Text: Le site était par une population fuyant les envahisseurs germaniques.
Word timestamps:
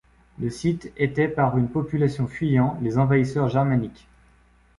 Le 0.39 0.49
site 0.49 0.91
était 0.97 1.27
par 1.27 1.59
une 1.59 1.69
population 1.69 2.25
fuyant 2.27 2.75
les 2.81 2.97
envahisseurs 2.97 3.49
germaniques. 3.49 4.07